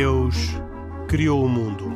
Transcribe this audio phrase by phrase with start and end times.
[0.00, 0.34] Deus
[1.06, 1.90] criou o mundo.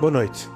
[0.00, 0.48] Boa noite.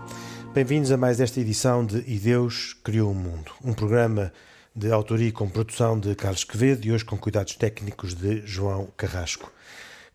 [0.53, 4.33] Bem-vindos a mais esta edição de E Deus Criou o Mundo, um programa
[4.75, 9.53] de autoria com produção de Carlos Quevedo e hoje com cuidados técnicos de João Carrasco.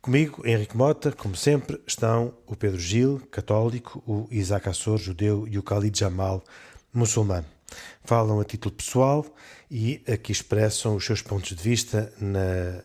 [0.02, 5.60] Comigo, Henrique Mota, como sempre, estão o Pedro Gil, católico, o Isaac Assor, judeu, e
[5.60, 6.44] o Khalid Jamal,
[6.92, 7.46] muçulmano.
[8.04, 9.24] Falam a título pessoal
[9.70, 12.40] e aqui expressam os seus pontos de vista na,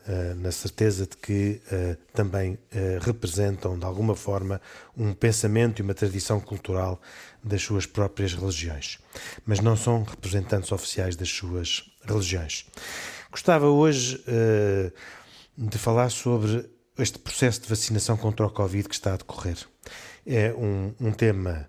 [0.07, 2.59] eh, na certeza de que uh, também uh,
[3.01, 4.61] representam, de alguma forma,
[4.95, 7.01] um pensamento e uma tradição cultural
[7.43, 8.99] das suas próprias religiões.
[9.47, 12.67] Mas não são representantes oficiais das suas religiões.
[13.31, 14.93] Gostava hoje uh,
[15.57, 19.59] de falar sobre este processo de vacinação contra o Covid que está a decorrer.
[20.27, 21.69] É um, um tema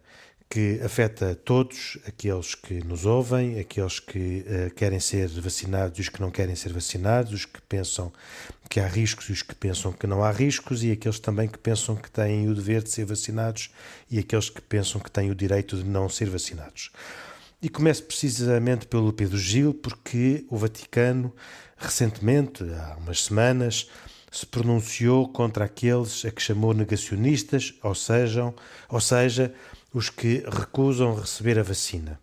[0.50, 6.10] que afeta todos, aqueles que nos ouvem, aqueles que uh, querem ser vacinados e os
[6.10, 8.14] que não querem ser vacinados, os que pensam
[8.70, 11.58] que há riscos e os que pensam que não há riscos, e aqueles também que
[11.58, 13.70] pensam que têm o dever de ser vacinados
[14.10, 16.92] e aqueles que pensam que têm o direito de não ser vacinados.
[17.62, 21.34] E começo precisamente pelo Pedro Gil, porque o Vaticano,
[21.76, 23.90] recentemente, há umas semanas,
[24.38, 28.54] se pronunciou contra aqueles a que chamou negacionistas, ou, sejam,
[28.88, 29.52] ou seja,
[29.92, 32.20] os que recusam receber a vacina.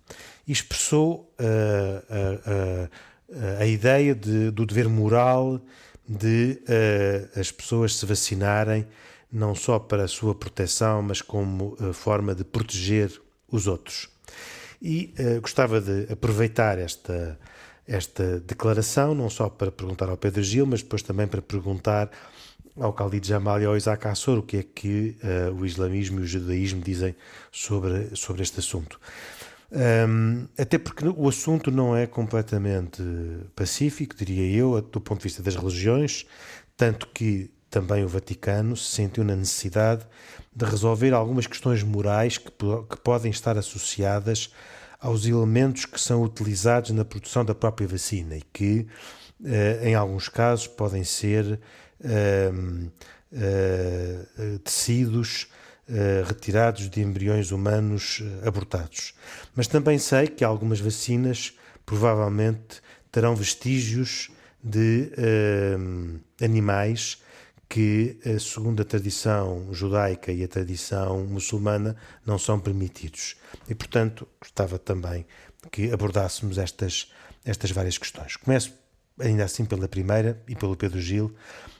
[0.46, 5.60] E expressou uh, uh, uh, a ideia de, do dever moral
[6.06, 6.60] de
[7.34, 8.86] as pessoas se vacinarem,
[9.32, 13.10] não só para a sua proteção, mas como forma de proteger
[13.50, 14.10] os outros.
[14.82, 17.38] E gostava de aproveitar esta
[17.86, 22.10] esta declaração, não só para perguntar ao Pedro Gil, mas depois também para perguntar
[22.76, 26.22] ao Khalid Jamal e ao Isaac Assor o que é que uh, o islamismo e
[26.22, 27.14] o judaísmo dizem
[27.52, 28.98] sobre, sobre este assunto.
[29.70, 33.02] Um, até porque o assunto não é completamente
[33.56, 36.26] pacífico, diria eu, do ponto de vista das religiões,
[36.76, 40.06] tanto que também o Vaticano se sentiu na necessidade
[40.54, 44.52] de resolver algumas questões morais que, que podem estar associadas
[45.04, 48.86] aos elementos que são utilizados na produção da própria vacina e que,
[49.44, 51.60] eh, em alguns casos, podem ser
[52.02, 52.88] ehm,
[53.30, 54.24] eh,
[54.64, 55.46] tecidos
[55.86, 59.12] eh, retirados de embriões humanos abortados.
[59.54, 61.52] Mas também sei que algumas vacinas
[61.84, 62.80] provavelmente
[63.12, 64.30] terão vestígios
[64.62, 67.18] de ehm, animais
[67.74, 73.34] que, segundo a tradição judaica e a tradição muçulmana, não são permitidos.
[73.68, 75.26] E, portanto, gostava também
[75.72, 77.12] que abordássemos estas,
[77.44, 78.36] estas várias questões.
[78.36, 78.72] Começo,
[79.18, 81.34] ainda assim, pela primeira e pelo Pedro Gil,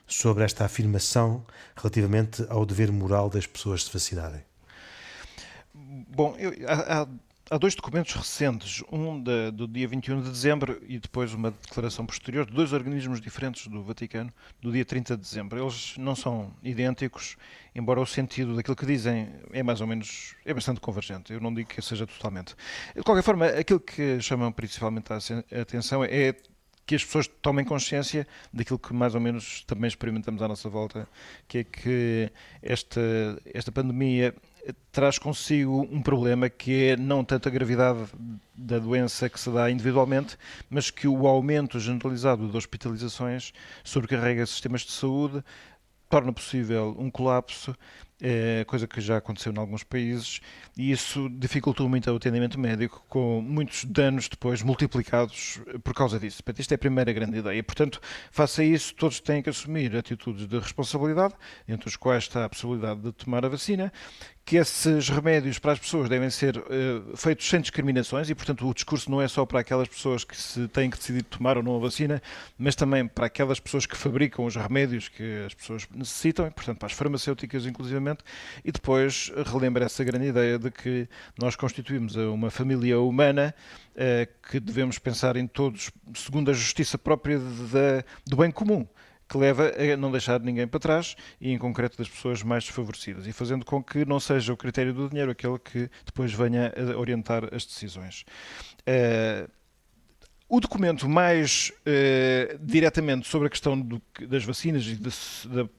[0.04, 1.47] sobre esta afirmação
[1.77, 4.43] relativamente ao dever moral das pessoas se vacinarem.
[5.72, 7.06] Bom, eu, há,
[7.59, 12.53] dois documentos recentes, um do dia 21 de dezembro e depois uma declaração posterior de
[12.53, 15.60] dois organismos diferentes do Vaticano, do dia 30 de dezembro.
[15.62, 17.37] Eles não são idênticos,
[17.75, 21.32] embora o sentido daquilo que dizem é mais ou menos, é bastante convergente.
[21.32, 22.54] Eu não digo que seja totalmente.
[22.94, 26.34] De qualquer forma, aquilo que chamam principalmente a atenção é
[26.86, 31.09] que as pessoas tomem consciência daquilo que mais ou menos também experimentamos à nossa volta,
[31.48, 32.32] que é que
[32.62, 33.00] esta,
[33.53, 34.34] esta pandemia
[34.91, 38.07] traz consigo um problema que é não tanto a gravidade
[38.55, 40.37] da doença que se dá individualmente,
[40.71, 43.53] mas que o aumento generalizado de hospitalizações
[43.83, 45.45] sobrecarrega sistemas de saúde,
[46.09, 47.75] torna possível um colapso
[48.23, 50.41] é, coisa que já aconteceu em alguns países,
[50.77, 56.43] e isso dificultou muito o atendimento médico, com muitos danos depois multiplicados por causa disso.
[56.43, 57.63] Portanto, isto é a primeira grande ideia.
[57.63, 58.01] Portanto,
[58.31, 61.35] face a isso, todos têm que assumir atitudes de responsabilidade,
[61.69, 63.93] entre os quais está a possibilidade de tomar a vacina,
[64.44, 68.74] que esses remédios para as pessoas devem ser uh, feitos sem discriminações e, portanto, o
[68.74, 71.77] discurso não é só para aquelas pessoas que se têm que decidir tomar ou não
[71.77, 72.22] a vacina,
[72.59, 76.78] mas também para aquelas pessoas que fabricam os remédios que as pessoas necessitam, e, portanto,
[76.78, 78.22] para as farmacêuticas, inclusivamente,
[78.63, 81.09] e depois relembra essa grande ideia de que
[81.39, 83.54] nós constituímos uma família humana
[83.95, 87.41] uh, que devemos pensar em todos segundo a justiça própria
[88.27, 88.86] do bem comum
[89.28, 93.26] que leva a não deixar ninguém para trás e, em concreto, das pessoas mais desfavorecidas
[93.26, 96.98] e fazendo com que não seja o critério do dinheiro aquele que depois venha a
[96.98, 98.24] orientar as decisões.
[98.80, 99.50] Uh,
[100.49, 104.99] o documento mais uh, diretamente sobre a questão do, das vacinas e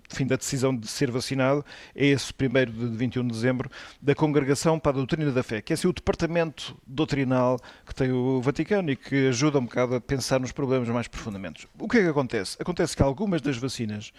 [0.09, 1.63] fim, da decisão de ser vacinado
[1.95, 3.69] é esse primeiro de 21 de dezembro
[4.01, 8.11] da Congregação para a Doutrina da Fé, que é assim, o departamento doutrinal que tem
[8.11, 11.67] o Vaticano e que ajuda um bocado a pensar nos problemas mais profundamente.
[11.77, 12.57] O que é que acontece?
[12.59, 14.11] Acontece que algumas das vacinas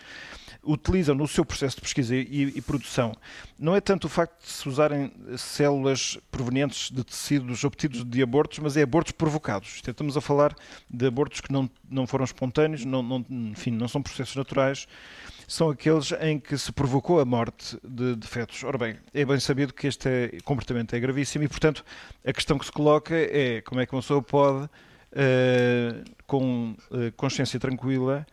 [0.65, 3.13] utilizam no seu processo de pesquisa e, e, produção
[3.59, 8.59] não é tanto o facto de se usarem células provenientes de tecidos obtidos de abortos,
[8.59, 9.81] mas é abortos provocados.
[9.87, 10.36] Estamos a falar
[10.91, 14.87] de abortos que não, não foram espontâneos, não, não, enfim, não são processos naturais,
[15.49, 18.63] são aqueles em que se provocou a morte de, de fetos.
[18.65, 21.85] Ora bem, é bem sabido que este é, comportamento é gravíssimo e, portanto,
[22.25, 27.13] a questão que se coloca é como é que uma pessoa pode, uh, com uh,
[27.17, 28.27] consciência tranquila,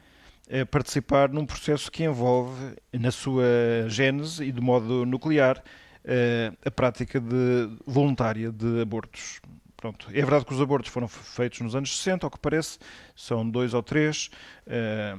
[0.70, 3.46] participar num processo que envolve, na sua
[3.88, 5.64] gênese e de modo nuclear,
[6.06, 9.40] eh, a prática de, voluntária de abortos.
[9.84, 10.08] Pronto.
[10.12, 12.80] É verdade que os abortos foram feitos nos anos 60, ao que parece,
[13.14, 14.30] são dois ou três.
[14.66, 15.14] Eh,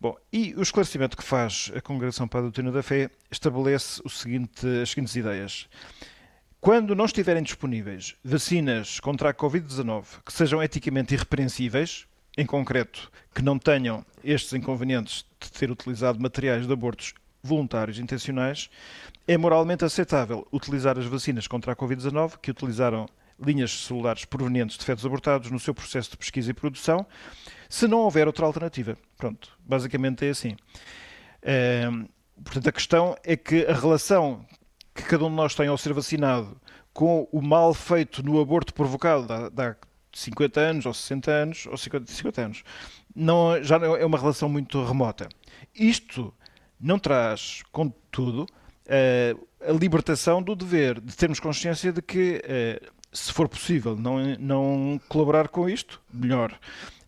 [0.00, 4.66] bom, e o esclarecimento que faz a Congregação para a Doutrina da Fé estabelece seguinte,
[4.82, 5.68] as seguintes ideias.
[6.60, 12.04] Quando não estiverem disponíveis vacinas contra a Covid-19 que sejam eticamente irrepreensíveis,
[12.36, 17.14] em concreto, que não tenham estes inconvenientes de ter utilizado materiais de abortos
[17.44, 18.68] voluntários intencionais,
[19.28, 23.06] é moralmente aceitável utilizar as vacinas contra a Covid-19 que utilizaram
[23.44, 27.06] linhas celulares provenientes de fetos abortados no seu processo de pesquisa e produção,
[27.68, 28.96] se não houver outra alternativa.
[29.16, 30.56] Pronto, basicamente é assim.
[32.42, 34.44] Portanto, a questão é que a relação
[34.94, 36.60] que cada um de nós tem ao ser vacinado
[36.92, 39.76] com o mal feito no aborto provocado da, da
[40.12, 42.64] 50 anos, ou 60 anos, ou 50, 50 anos.
[43.14, 45.28] Não, já é uma relação muito remota.
[45.74, 46.34] Isto
[46.80, 48.46] não traz, contudo,
[49.60, 52.80] a libertação do dever de termos consciência de que, eh,
[53.12, 56.56] se for possível, não, não colaborar com isto, melhor.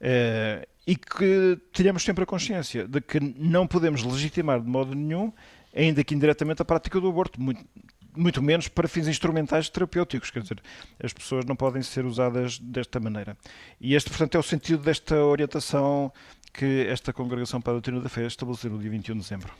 [0.01, 5.33] Eh, e que tenhamos sempre a consciência de que não podemos legitimar de modo nenhum,
[5.75, 7.41] ainda que indiretamente, a prática do aborto.
[7.41, 7.65] Muito,
[8.15, 10.61] muito menos para fins instrumentais terapêuticos, quer dizer,
[11.03, 13.37] as pessoas não podem ser usadas desta maneira.
[13.81, 16.13] E este, portanto, é o sentido desta orientação
[16.53, 19.53] que esta Congregação para a Doutrina da Fé estabeleceu no dia 21 de dezembro.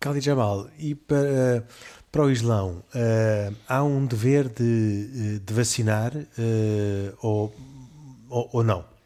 [0.00, 1.66] Khalid Jamal, e para,
[2.12, 7.54] para o Islão, uh, há um dever de, de vacinar uh, ou,
[8.28, 8.96] ou, ou não?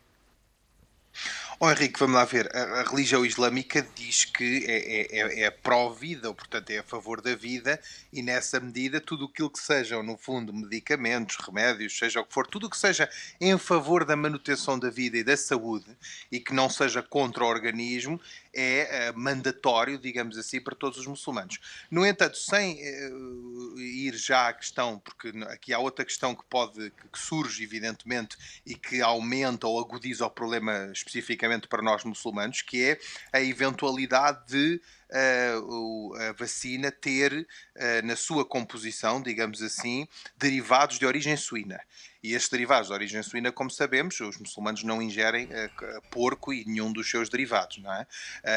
[1.63, 2.49] Oh, Henrique, vamos lá ver.
[2.57, 6.83] A, a religião islâmica diz que é, é, é, é pró-vida, ou portanto é a
[6.83, 7.79] favor da vida,
[8.11, 12.47] e nessa medida tudo aquilo que sejam, no fundo, medicamentos, remédios, seja o que for,
[12.47, 15.95] tudo o que seja em favor da manutenção da vida e da saúde
[16.33, 18.19] e que não seja contra o organismo,
[18.55, 21.59] é uh, mandatório, digamos assim, para todos os muçulmanos.
[21.91, 26.91] No entanto, sem uh, ir já à questão, porque aqui há outra questão que pode
[27.13, 28.37] que surge evidentemente
[28.67, 32.99] e que aumenta ou agudiza o problema especificamente para nós muçulmanos, que é
[33.33, 41.37] a eventualidade de a vacina ter uh, na sua composição, digamos assim, derivados de origem
[41.37, 41.81] suína.
[42.23, 46.65] E estes derivados de origem suína, como sabemos, os muçulmanos não ingerem uh, porco e
[46.65, 48.07] nenhum dos seus derivados, não é?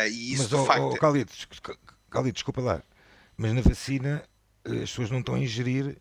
[0.10, 0.84] e isso, mas, de oh, facto...
[0.84, 1.32] Oh, Khalid,
[2.12, 2.84] Khalid, desculpa lá,
[3.36, 4.24] mas na vacina
[4.66, 5.98] as pessoas não estão a ingerir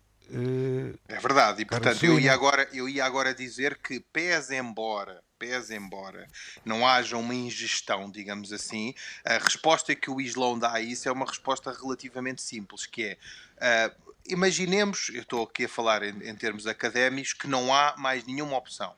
[1.07, 5.75] é verdade, e portanto eu ia, agora, eu ia agora dizer que, pese embora pese
[5.75, 6.25] embora
[6.63, 8.95] não haja uma ingestão, digamos assim,
[9.25, 13.89] a resposta que o Islão dá a isso é uma resposta relativamente simples, que é
[13.89, 18.23] uh, imaginemos, eu estou aqui a falar em, em termos académicos, que não há mais
[18.23, 18.95] nenhuma opção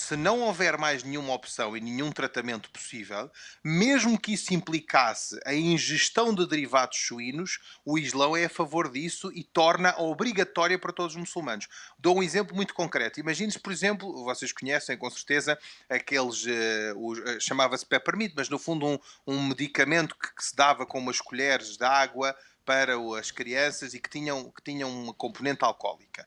[0.00, 3.30] se não houver mais nenhuma opção e nenhum tratamento possível,
[3.62, 9.30] mesmo que isso implicasse a ingestão de derivados suínos, o Islão é a favor disso
[9.34, 11.68] e torna-a obrigatória para todos os muçulmanos.
[11.98, 13.20] Dou um exemplo muito concreto.
[13.20, 18.86] Imagine-se, por exemplo, vocês conhecem com certeza aqueles, uh, uh, chamava-se peppermint, mas no fundo
[18.86, 23.94] um, um medicamento que, que se dava com umas colheres de água para as crianças
[23.94, 26.26] e que tinham, que tinham uma componente alcoólica.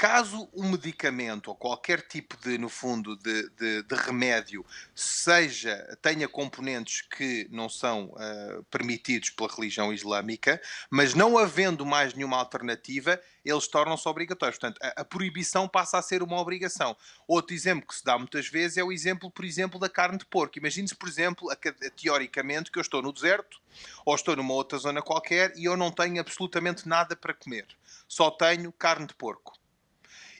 [0.00, 6.26] Caso um medicamento ou qualquer tipo de, no fundo, de, de, de remédio seja, tenha
[6.26, 10.58] componentes que não são uh, permitidos pela religião islâmica,
[10.88, 14.58] mas não havendo mais nenhuma alternativa, eles tornam-se obrigatórios.
[14.58, 16.96] Portanto, a, a, proibição passa a ser uma obrigação.
[17.26, 20.26] Outro exemplo que se dá muitas vezes é o exemplo, por exemplo, da carne de
[20.26, 20.58] porco.
[20.58, 23.60] Imagine-se, por exemplo, a, a, teoricamente, que eu estou no deserto
[24.04, 27.66] ou estou numa outra zona qualquer e eu não tenho absolutamente nada para comer.
[28.08, 29.59] Só tenho carne de porco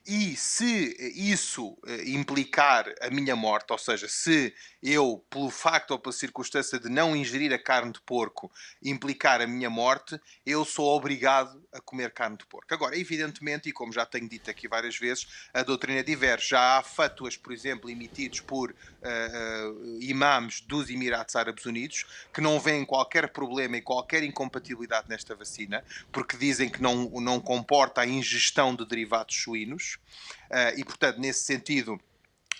[0.06, 5.98] e se isso eh, implicar a minha morte, ou seja, se eu, pelo facto ou
[5.98, 8.50] pela circunstância de não ingerir a carne de porco,
[8.82, 12.72] implicar a minha morte, eu sou obrigado a comer carne de porco.
[12.72, 16.48] Agora, evidentemente, e como já tenho dito aqui várias vezes, a doutrina diverge.
[16.48, 22.58] Já há fatuas, por exemplo, emitidos por uh, uh, dos Emirados Árabes Unidos que não
[22.58, 28.06] veem qualquer problema e qualquer incompatibilidade nesta vacina, porque dizem que não, não comporta a
[28.06, 32.00] ingestão de derivados suínos uh, e, portanto, nesse sentido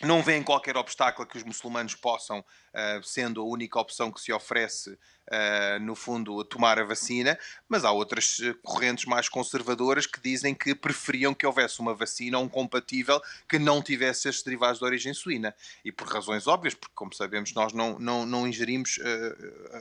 [0.02, 2.44] não vêem qualquer obstáculo que os muçulmanos possam,
[3.03, 4.97] sendo a única opção que se oferece,
[5.31, 10.55] uh, no fundo, tomar a vacina, mas há outras eh, correntes mais conservadoras que dizem
[10.55, 15.15] que preferiam que houvesse uma vacina, um compatível, que não tivesse estes derivados de origem
[15.15, 15.55] suína.
[15.85, 18.99] E por razões óbvias, porque, como sabemos, nós não, não, não ingerimos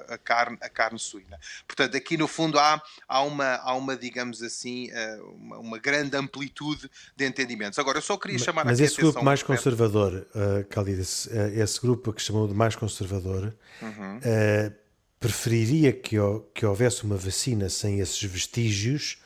[0.07, 1.39] a, carne, a carne suína.
[1.67, 4.89] Portanto, aqui no fundo há, há, uma, há uma, digamos assim,
[5.33, 7.79] uma, uma, grande amplitude de entendimentos.
[7.79, 11.81] Agora, eu só queria chamar mas, mas esse grupo mais conservador, uh, Khalid, esse, esse,
[11.81, 14.17] grupo que chamou de mais conservador, uhum.
[14.17, 14.73] uh,
[15.19, 16.15] preferiria que,
[16.53, 19.17] que houvesse uma vacina sem esses vestígios,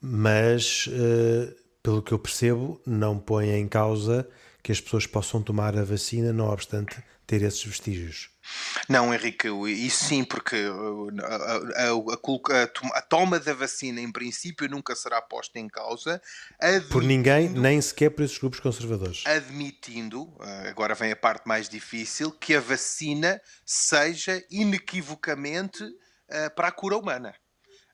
[0.00, 4.28] mas, uh, pelo que eu percebo, não põe em causa
[4.62, 8.30] que as pessoas possam tomar a vacina, não obstante ter esses vestígios.
[8.88, 14.94] Não, Henrique, isso sim, porque a, a, a, a, toma da vacina, em princípio, nunca
[14.94, 16.20] será posta em causa.
[16.90, 19.24] Por ninguém, nem sequer por esses grupos conservadores.
[19.26, 20.34] Admitindo,
[20.68, 26.96] agora vem a parte mais difícil, que a vacina seja inequivocamente uh, para a cura
[26.96, 27.34] humana.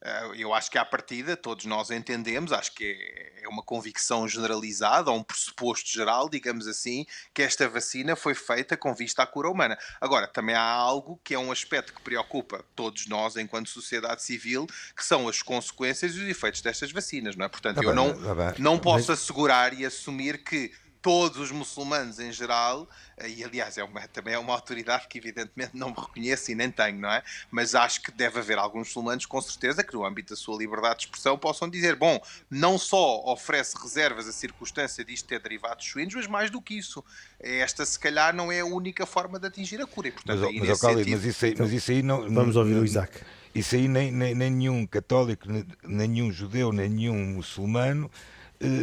[0.05, 2.97] Eh, eu acho que à partida todos nós entendemos, acho que
[3.43, 8.77] é uma convicção generalizada, ou um pressuposto geral, digamos assim, que esta vacina foi feita
[8.77, 9.79] com vista à cura humana.
[10.01, 14.67] Agora, também há algo que é um aspecto que preocupa todos nós enquanto sociedade civil,
[14.95, 17.49] que são as consequências e os efeitos destas vacinas, não é?
[17.49, 20.71] Portanto, ah, eu não, ah, não posso assegurar e assumir que
[21.05, 25.19] todos os muçulmanos em geral, eh, e aliás é uma, também é uma autoridade que
[25.19, 27.23] evidentemente não me reconheço e nem tenho, não é?
[27.51, 31.01] Mas acho que deve haver alguns muçulmanos com certeza que no âmbito da sua liberdade
[31.01, 32.19] de expressão possam dizer, bom,
[32.51, 37.05] não só oferece reservas a circunstância disto ter derivados suínos, mas mais do que isso,
[37.39, 40.09] esta se calhar não é a única forma de atingir a cura.
[40.09, 41.11] E, portanto, mas, aí, mas, sentido...
[41.11, 42.33] mas, isso aí, mas isso aí não...
[42.33, 43.21] Vamos ouvir o Isaac.
[43.55, 48.11] Isso aí nem, nem, nem nenhum católico, nem nenhum judeu, nem nenhum muçulmano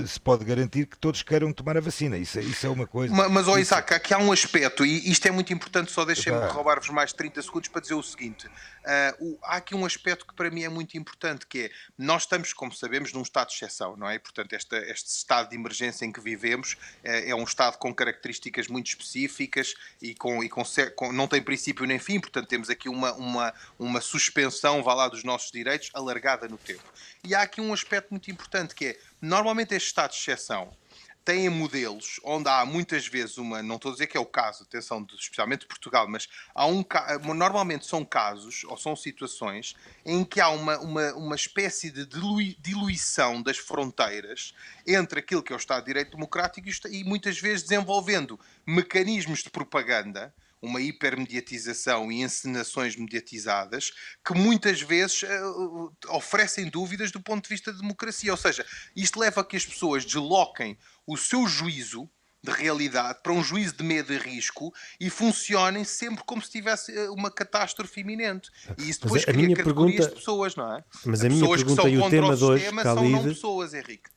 [0.08, 2.18] se pode garantir que todos queiram tomar a vacina.
[2.18, 3.14] Isso, é, isso é uma coisa.
[3.14, 6.40] Mas, mas oh, Isaac, aqui há um aspecto, e isto é muito importante, só deixem-me
[6.48, 10.34] roubar-vos mais 30 segundos para dizer o seguinte: uh, o, há aqui um aspecto que
[10.34, 13.96] para mim é muito importante, que é nós estamos, como sabemos, num estado de exceção,
[13.96, 14.16] não é?
[14.16, 17.94] E, portanto, esta, este estado de emergência em que vivemos é, é um estado com
[17.94, 20.64] características muito específicas e, com, e com,
[20.96, 25.08] com, não tem princípio nem fim, portanto, temos aqui uma, uma, uma suspensão, vá lá,
[25.08, 26.84] dos nossos direitos alargada no tempo.
[27.24, 30.76] E há aqui um aspecto muito importante que é Normalmente estes estados de exceção
[31.24, 34.64] têm modelos onde há muitas vezes uma, não estou a dizer que é o caso,
[34.64, 36.84] atenção, especialmente de Portugal, mas há um
[37.36, 42.08] normalmente são casos ou são situações em que há uma, uma, uma espécie de
[42.60, 44.56] diluição das fronteiras
[44.88, 49.52] entre aquilo que é o Estado de Direito Democrático e muitas vezes desenvolvendo mecanismos de
[49.52, 53.92] propaganda uma hipermediatização e encenações mediatizadas
[54.24, 58.32] que muitas vezes uh, oferecem dúvidas do ponto de vista da democracia.
[58.32, 58.66] Ou seja,
[58.96, 60.78] isto leva a que as pessoas desloquem
[61.08, 62.10] o seu juízo
[62.44, 66.92] de realidade para um juízo de medo e risco e funcionem sempre como se tivesse
[66.92, 68.50] eh, uma catástrofe iminente.
[68.80, 70.08] E isso depois mas a minha pergunta...
[70.08, 70.84] de pessoas, não é?
[71.06, 72.84] Mas a minha pergunta e o tema de hoje, Khalid...
[72.84, 74.10] são não pessoas, Henrique.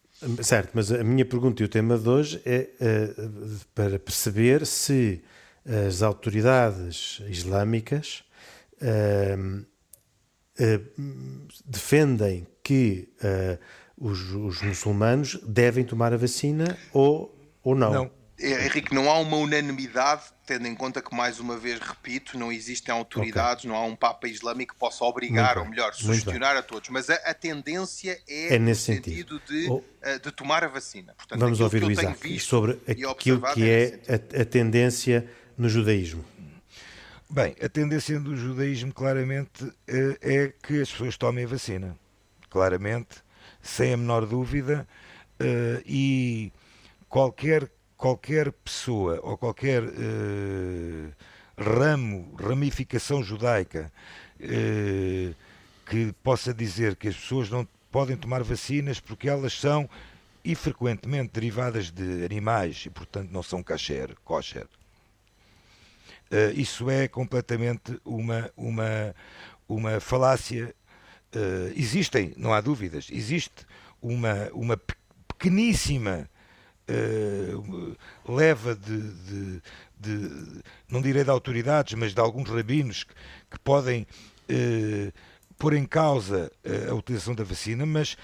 [0.43, 5.23] Certo, mas a minha pergunta e o tema de hoje é uh, para perceber se
[5.66, 8.23] as autoridades islâmicas
[8.83, 9.64] uh,
[10.61, 13.59] uh, defendem que uh,
[13.97, 17.92] os, os, muçulmanos devem tomar a vacina ou, ou não.
[17.92, 18.25] Não.
[18.37, 22.50] É, Henrique, não há uma unanimidade, tendo em conta que, mais uma vez, repito, não
[22.50, 23.71] existem autoridades, okay.
[23.71, 26.88] não há um Papa Islâmico que possa obrigar, ou melhor, sugestionar a todos.
[26.88, 29.85] Mas a, a tendência é, é nesse sentido, sentido de, oh.
[30.18, 31.14] de, tomar a vacina.
[31.14, 36.25] Portanto, Vamos ouvir o Isaac sobre aquilo que é a, a tendência no judaísmo?
[37.29, 41.97] Bem, a tendência do judaísmo claramente eh, é que as pessoas tomem a vacina.
[42.51, 43.17] Claramente,
[43.63, 44.87] sem a menor dúvida,
[45.41, 46.53] eh, e
[47.09, 51.11] qualquer, qualquer pessoa ou qualquer eh,
[51.57, 53.93] ramo, ramificação judaica
[55.87, 59.89] que possa dizer que as pessoas não podem tomar vacinas porque elas são
[60.45, 64.84] e frequentemente derivadas de animais e portanto não são kosher Uh,
[66.54, 69.14] isso é completamente uma, uma,
[69.69, 70.75] uma falácia.
[71.35, 73.66] Uh, existem, não há dúvidas, existe
[74.00, 76.28] uma, uma pequeníssima
[76.88, 77.97] uh,
[78.33, 79.62] leva de, de,
[79.99, 83.14] de, não direi de autoridades, mas de alguns rabinos que,
[83.50, 84.07] que podem
[84.49, 85.12] uh,
[85.59, 88.16] pôr em causa uh, a utilização da vacina, mas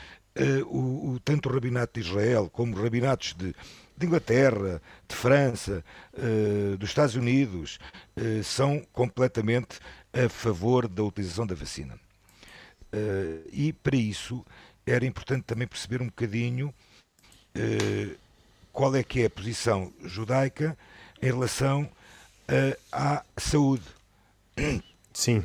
[0.68, 3.52] o, o, tanto o rabinato de Israel como os rabinatos de,
[4.00, 5.84] de Inglaterra, de França,
[6.78, 7.78] dos Estados Unidos,
[8.42, 9.78] são completamente
[10.12, 12.00] a favor da utilização da vacina.
[13.52, 14.44] e para isso
[14.86, 16.74] era importante também perceber um bocadinho
[18.72, 20.76] qual é que é a posição judaica
[21.20, 21.88] em relação
[22.90, 23.84] à saúde.
[25.12, 25.44] Sim.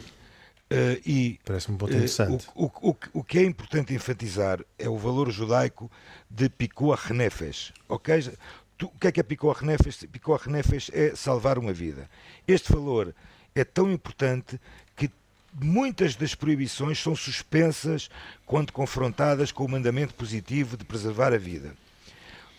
[0.72, 2.48] Uh, e parece um ponto uh, interessante.
[2.55, 5.91] O, o, o, o, que é importante enfatizar é o valor judaico
[6.29, 7.72] de Pikuach Nefesh.
[7.88, 8.36] Ok?
[8.75, 10.07] Tu, o que é que é Pikuach Nefesh?
[10.12, 12.10] Pikuach Nefesh é salvar uma vida.
[12.48, 13.13] Este valor
[13.53, 14.60] é tão importante
[14.95, 15.12] que
[15.53, 18.10] muitas das proibições são suspensas
[18.45, 21.75] quando confrontadas com o mandamento positivo de preservar a vida.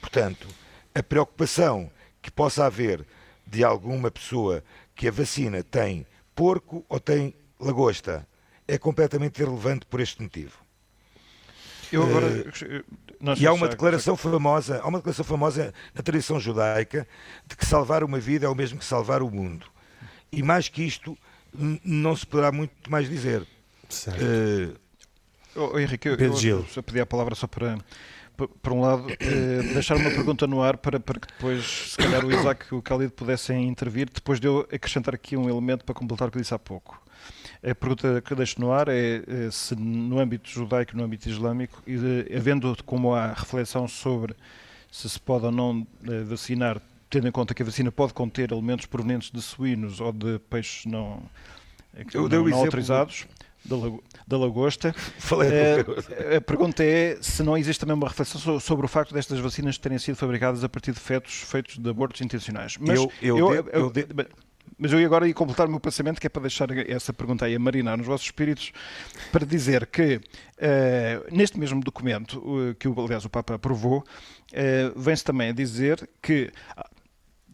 [0.01, 0.47] Portanto,
[0.95, 1.91] a preocupação
[2.23, 3.05] que possa haver
[3.45, 4.63] de alguma pessoa
[4.95, 8.27] que a vacina tem porco ou tem lagosta
[8.67, 10.67] é completamente irrelevante por este motivo.
[11.93, 17.07] Eu agora, uh, e há uma declaração famosa, há uma declaração famosa na tradição judaica
[17.47, 19.67] de que salvar uma vida é o mesmo que salvar o mundo.
[20.33, 21.17] E mais que isto
[21.85, 23.47] não se poderá muito mais dizer.
[23.89, 24.21] Certo.
[24.21, 27.79] Uh, oh, Henrique, eu, eu, eu pedi a palavra só para
[28.37, 32.25] por um lado, eh, deixar uma pergunta no ar para, para que depois, se calhar,
[32.25, 35.95] o Isaac e o Khalid pudessem intervir, depois de eu acrescentar aqui um elemento para
[35.95, 37.01] completar o que disse há pouco.
[37.69, 41.29] A pergunta que deixo no ar é eh, se no âmbito judaico e no âmbito
[41.29, 41.83] islâmico,
[42.35, 44.37] havendo como há reflexão sobre
[44.89, 46.81] se se pode ou não eh, vacinar,
[47.11, 50.87] tendo em conta que a vacina pode conter elementos provenientes de suínos ou de peixes
[50.87, 51.21] não,
[52.15, 53.27] não, não autorizados
[53.65, 53.77] da,
[54.27, 54.95] da lagosta.
[55.27, 59.77] Uh, a pergunta é se não existe também uma reflexão sobre o facto destas vacinas
[59.77, 62.77] terem sido fabricadas a partir de fetos feitos de abortos intencionais.
[62.79, 64.07] Mas eu, eu, eu, eu, eu de...
[64.79, 67.55] Mas eu agora ia completar o meu pensamento, que é para deixar essa pergunta aí
[67.55, 68.73] a marinar nos vossos espíritos,
[69.33, 75.25] para dizer que uh, neste mesmo documento, uh, que aliás o Papa aprovou, uh, vem-se
[75.25, 76.53] também a dizer que,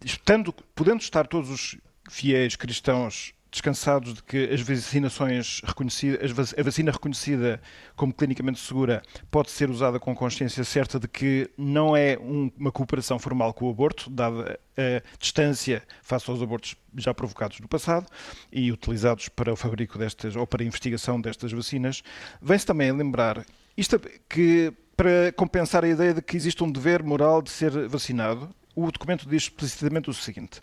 [0.03, 1.77] estando, podendo estar todos os
[2.09, 7.61] fiéis cristãos descansados de que as vacinações reconhecidas, a vacina reconhecida
[7.95, 12.71] como clinicamente segura pode ser usada com consciência certa de que não é um, uma
[12.71, 18.07] cooperação formal com o aborto, dada a distância face aos abortos já provocados no passado
[18.51, 22.01] e utilizados para o fabrico destas ou para a investigação destas vacinas.
[22.41, 23.45] Vem-se também a lembrar
[23.77, 28.49] isto que para compensar a ideia de que existe um dever moral de ser vacinado,
[28.75, 30.59] o documento diz explicitamente o seguinte: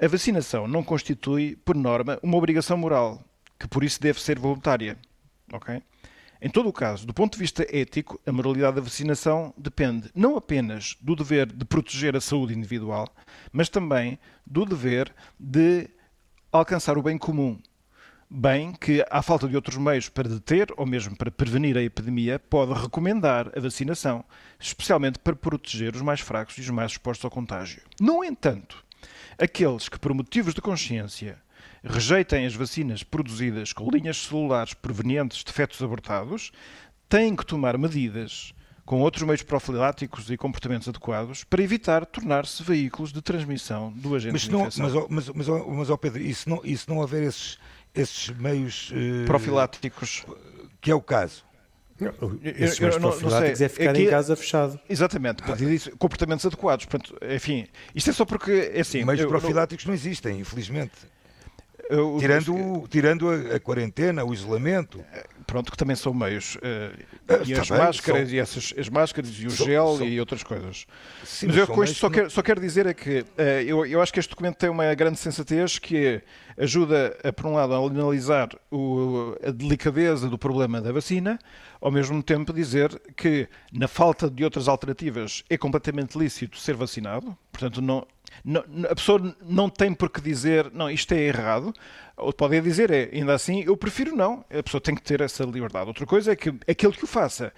[0.00, 3.22] a vacinação não constitui, por norma, uma obrigação moral,
[3.58, 4.96] que por isso deve ser voluntária.
[5.52, 5.82] Ok?
[6.42, 10.36] Em todo o caso, do ponto de vista ético, a moralidade da vacinação depende não
[10.36, 13.14] apenas do dever de proteger a saúde individual,
[13.52, 15.90] mas também do dever de
[16.50, 17.60] alcançar o bem comum.
[18.30, 22.38] Bem que, à falta de outros meios para deter ou mesmo para prevenir a epidemia,
[22.38, 24.24] pode recomendar a vacinação,
[24.58, 27.82] especialmente para proteger os mais fracos e os mais expostos ao contágio.
[28.00, 28.84] No entanto,
[29.38, 31.38] Aqueles que, por motivos de consciência,
[31.82, 36.52] rejeitem as vacinas produzidas com linhas celulares provenientes de fetos abortados,
[37.08, 38.52] têm que tomar medidas
[38.84, 44.32] com outros meios profiláticos e comportamentos adequados para evitar tornar-se veículos de transmissão do agente
[44.32, 44.84] mas de infecção.
[45.08, 47.56] Mas, mas, mas, mas, Pedro, e se não, e se não houver esses,
[47.94, 48.90] esses meios...
[48.90, 50.24] Uh, profiláticos.
[50.80, 51.44] Que é o caso.
[52.42, 53.66] Esses eu, eu, não, não sei.
[53.66, 54.80] é ficar Aqui, em casa fechado.
[54.88, 55.42] Exatamente,
[55.98, 56.86] comportamentos adequados.
[56.86, 59.04] Portanto, enfim, isto é só porque é assim.
[59.04, 60.94] Meios profiláticos não, não existem, infelizmente.
[61.90, 65.04] Eu, tirando, o, tirando a, a, quarentena, o isolamento.
[65.44, 66.54] Pronto, que também são meios.
[66.54, 66.96] Uh,
[67.44, 68.36] e as bem, máscaras, são...
[68.36, 70.06] e essas, as máscaras, e o são, gel são...
[70.06, 70.86] e outras coisas.
[71.24, 72.14] Sim, mas eu com isto só, não...
[72.14, 74.94] quero, só quero dizer é que uh, eu, eu acho que este documento tem uma
[74.94, 76.22] grande sensatez que
[76.60, 81.38] ajuda, a, por um lado, a analisar o, a delicadeza do problema da vacina,
[81.80, 87.36] ao mesmo tempo dizer que, na falta de outras alternativas, é completamente lícito ser vacinado,
[87.50, 88.06] portanto, não,
[88.44, 91.72] não, a pessoa não tem por que dizer, não, isto é errado,
[92.16, 95.44] ou pode dizer, é, ainda assim, eu prefiro não, a pessoa tem que ter essa
[95.44, 95.88] liberdade.
[95.88, 97.52] Outra coisa é que aquele que o faça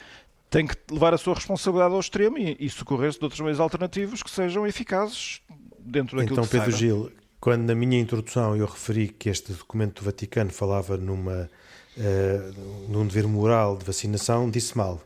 [0.49, 4.23] tem que levar a sua responsabilidade ao extremo e, e socorrer-se de outros meios alternativos
[4.23, 5.41] que sejam eficazes
[5.79, 7.11] dentro daquilo então, que Pedro Gil,
[7.43, 11.51] quando na minha introdução eu referi que este documento do Vaticano falava numa
[11.97, 15.03] uh, num dever moral de vacinação, disse mal.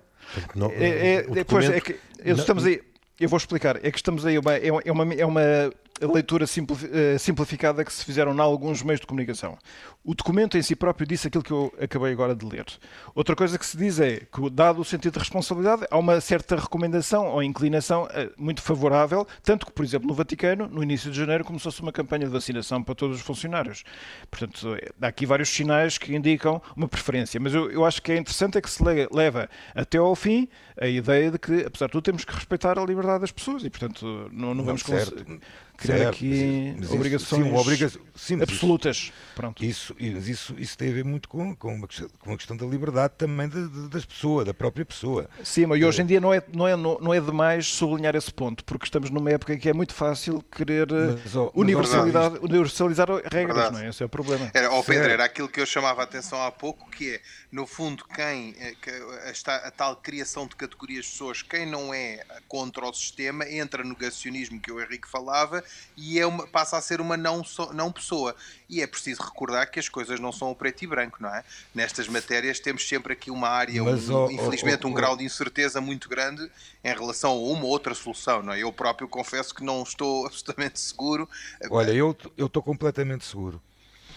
[0.55, 2.83] não, é, é, depois é que estamos aí.
[3.19, 3.77] Eu vou explicar.
[3.83, 4.39] É que estamos aí.
[4.39, 9.01] Uma, é, uma, é uma a leitura eh, simplificada que se fizeram em alguns meios
[9.01, 9.59] de comunicação.
[10.05, 12.67] O documento em si próprio disse aquilo que eu acabei agora de ler.
[13.15, 16.57] Outra coisa que se diz é que, dado o sentido de responsabilidade, há uma certa
[16.57, 21.17] recomendação ou inclinação eh, muito favorável, tanto que, por exemplo, no Vaticano, no início de
[21.17, 23.83] janeiro, começou-se uma campanha de vacinação para todos os funcionários.
[24.31, 27.41] Portanto, há aqui vários sinais que indicam uma preferência.
[27.41, 30.49] Mas eu, eu acho que é interessante é que se leva até ao fim
[30.81, 33.71] a ideia de que, apesar de tudo, temos que respeitar a liberdade das pessoas e,
[33.71, 34.83] portanto, não, não vamos
[35.77, 39.13] criar certo, aqui mas, mas obrigações sim, obriga sim, absolutas.
[39.35, 39.65] Pronto.
[39.65, 43.15] Isso, isso, isso tem a ver muito com, com, uma, com a questão da liberdade
[43.19, 45.29] também de, de, das pessoas, da própria pessoa.
[45.43, 48.65] Sim, mas hoje em dia não é, não, é, não é demais sublinhar esse ponto,
[48.65, 53.09] porque estamos numa época em que é muito fácil querer mas, oh, universalidade, mas, universalizar
[53.09, 53.73] regras, verdade.
[53.75, 53.89] não é?
[53.89, 54.51] Esse é o problema.
[54.55, 57.21] Era, oh Pedro, era aquilo que eu chamava a atenção há pouco, que é,
[57.53, 58.91] no fundo, quem eh, que,
[59.25, 63.83] esta, a tal criação de categorias de pessoas, quem não é contra o sistema, entra
[63.83, 65.63] no negacionismo que o Henrique falava
[65.97, 68.35] e é uma, passa a ser uma não, so, não pessoa.
[68.69, 71.45] E é preciso recordar que as coisas não são o preto e branco, não é?
[71.75, 75.17] Nestas matérias temos sempre aqui uma área, Mas, um, oh, infelizmente, oh, oh, um grau
[75.17, 76.51] de incerteza muito grande
[76.85, 78.63] em relação a uma ou outra solução, não é?
[78.63, 81.29] Eu próprio confesso que não estou absolutamente seguro.
[81.71, 83.61] Olha, eu estou completamente seguro.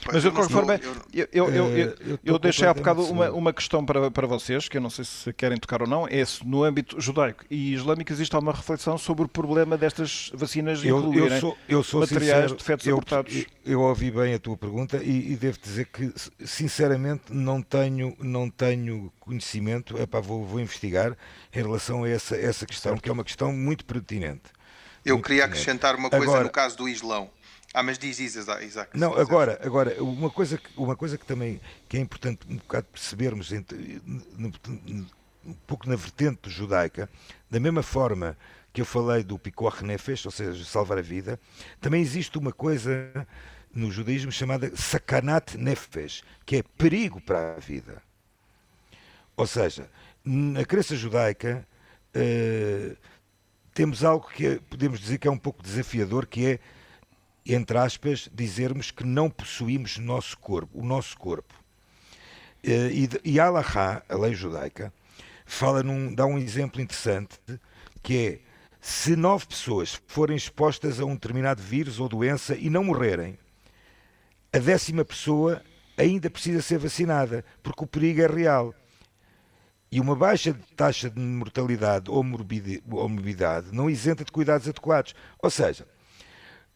[0.06, 0.80] Mas de qualquer forma,
[1.14, 4.78] eu, eu, eu, eu, eu deixei há bocado uma, uma questão para, para vocês, que
[4.78, 8.12] eu não sei se querem tocar ou não, é se no âmbito judaico e islâmico
[8.12, 12.44] existe alguma reflexão sobre o problema destas vacinas eu, incluírem eu sou, eu sou materiais
[12.44, 13.46] sincero, de fetos eu, abortados?
[13.66, 16.12] Eu ouvi bem a tua pergunta e, e, devo dizer que,
[16.46, 21.16] sinceramente, não tenho, não tenho conhecimento, epá, vou, vou investigar
[21.54, 24.44] em relação a essa, essa questão, que é uma questão muito pertinente.
[25.06, 25.70] Eu muito queria pertinente.
[25.70, 27.30] acrescentar uma coisa Agora, no caso do Islão.
[27.74, 28.98] Ah, mas diz Isaac.
[28.98, 32.88] Não, agora, agora uma, coisa que, uma coisa que também que é importante um bocado
[32.92, 34.02] percebermos entre,
[35.46, 37.10] um pouco na vertente judaica,
[37.50, 38.36] da mesma forma
[38.74, 41.40] que eu falei do Picor Nefesh, ou seja, salvar a vida,
[41.80, 43.28] também existe uma coisa
[43.74, 48.02] no judaísmo chamada Sakanat Nefesh, que é perigo para a vida.
[49.38, 49.90] Ou seja,
[50.24, 51.66] na crença judaica
[52.16, 52.98] uh,
[53.74, 56.60] temos algo que é, podemos dizer que é um pouco desafiador, que é
[57.54, 61.54] entre aspas, dizermos que não possuímos nosso corpo, o nosso corpo.
[62.64, 64.94] Eh, e, e Allah, a lei judaica,
[65.46, 67.40] fala num, dá um exemplo interessante
[68.04, 68.40] que é
[68.82, 73.38] se nove pessoas forem expostas a um determinado vírus ou doença e não morrerem,
[74.54, 75.62] a décima pessoa
[75.98, 78.74] ainda precisa ser vacinada, porque o perigo é real.
[79.92, 85.16] E uma baixa taxa de mortalidade ou morbidade não isenta de cuidados adequados.
[85.42, 85.88] Ou seja,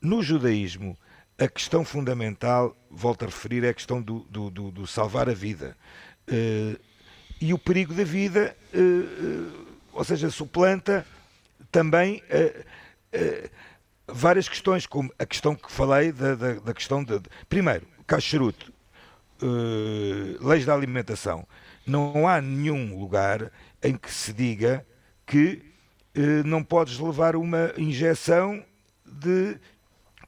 [0.03, 0.97] no judaísmo,
[1.39, 5.33] a questão fundamental, volto a referir, é a questão do, do, do, do salvar a
[5.33, 5.77] vida.
[6.29, 6.79] Uh,
[7.39, 11.05] e o perigo da vida, uh, uh, ou seja, suplanta
[11.71, 12.21] também
[14.07, 17.19] várias questões, como a questão que falei da, da, da questão de.
[17.49, 18.71] Primeiro, cacharuto,
[20.39, 21.47] leis da alimentação.
[21.85, 24.85] Não há nenhum lugar em que se diga
[25.25, 25.63] que
[26.45, 28.63] não podes levar uma injeção
[29.03, 29.57] de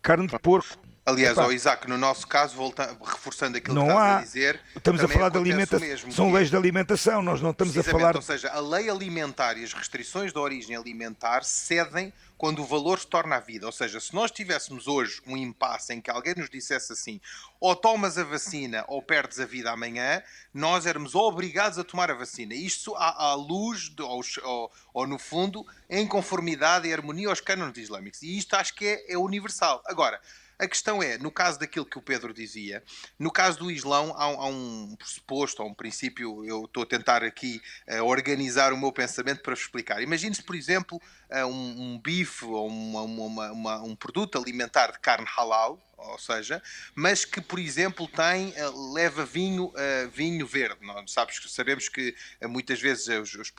[0.05, 0.84] carne de porco.
[1.05, 4.17] Aliás, ao Isaac, no nosso caso, volta, reforçando aquilo não que estás há.
[4.17, 6.11] a dizer, estamos a falar de alimentação.
[6.11, 8.15] São leis de alimentação, nós não estamos a falar.
[8.15, 12.99] Ou seja, a lei alimentar e as restrições de origem alimentar cedem quando o valor
[12.99, 13.67] se torna a vida.
[13.67, 17.21] Ou seja, se nós tivéssemos hoje um impasse em que alguém nos dissesse assim,
[17.59, 22.15] ou tomas a vacina ou perdes a vida amanhã, nós éramos obrigados a tomar a
[22.15, 22.55] vacina.
[22.55, 27.41] Isto à, à luz, de, ou, ou, ou, no fundo, em conformidade e harmonia aos
[27.41, 28.23] cânones islâmicos.
[28.23, 29.83] E isto acho que é, é universal.
[29.85, 30.19] Agora,
[30.57, 32.83] a questão é, no caso daquilo que o Pedro dizia,
[33.19, 37.23] no caso do Islão há, há um pressuposto, há um princípio, eu estou a tentar
[37.23, 40.01] aqui uh, organizar o meu pensamento para explicar.
[40.01, 44.99] Imagine-se, por exemplo, uh, um, um, bife ou uma, uma, uma, um produto alimentar de
[44.99, 46.61] carne halal, ou seja,
[46.93, 49.73] mas que, por exemplo, tem, uh, leva vinho,
[50.11, 50.77] vinho verde.
[50.81, 53.53] Nós sabes, sabemos que muitas vezes os, os,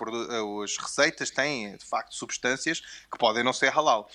[0.64, 4.08] as receitas têm, de facto, substâncias que podem não ser halal.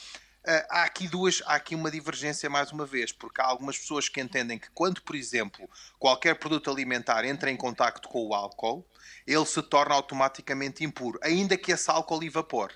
[0.43, 4.09] Uh, há aqui duas, há aqui uma divergência mais uma vez, porque há algumas pessoas
[4.09, 8.83] que entendem que quando, por exemplo, qualquer produto alimentar entra em contacto com o álcool,
[9.27, 12.73] ele se torna automaticamente impuro, ainda que esse álcool evapore.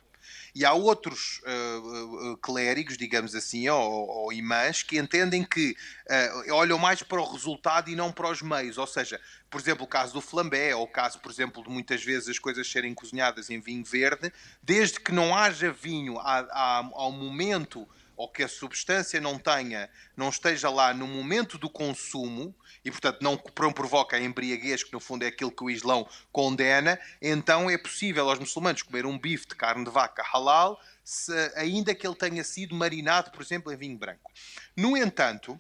[0.56, 5.76] E há outros uh, uh, clérigos, digamos assim, ou, ou imãs, que entendem que
[6.10, 8.78] uh, olham mais para o resultado e não para os meios.
[8.78, 12.02] Ou seja, por exemplo, o caso do flambé, ou o caso, por exemplo, de muitas
[12.02, 14.32] vezes as coisas serem cozinhadas em vinho verde,
[14.64, 17.86] desde que não haja vinho ao momento
[18.16, 23.20] ou que a substância não tenha, não esteja lá no momento do consumo e, portanto,
[23.22, 23.38] não
[23.72, 28.30] provoca a embriaguez, que no fundo é aquilo que o Islão condena, então é possível
[28.30, 32.44] aos muçulmanos comer um bife de carne de vaca halal se, ainda que ele tenha
[32.44, 34.32] sido marinado, por exemplo, em vinho branco.
[34.76, 35.60] No entanto,